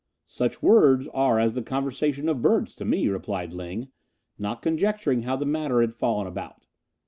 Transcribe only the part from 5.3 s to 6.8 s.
the matter had fallen about.